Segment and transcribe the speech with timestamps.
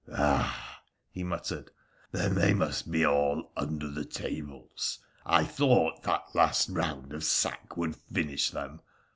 [0.11, 0.81] 'Ah!'
[1.13, 1.69] he muttered;'
[2.11, 4.97] then they must be all under the tables!
[5.27, 8.81] I thought that last round of sack would finish them